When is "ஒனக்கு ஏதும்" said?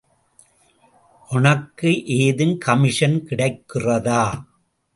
1.31-2.55